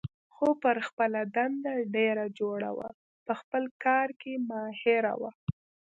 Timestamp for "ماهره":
4.49-5.13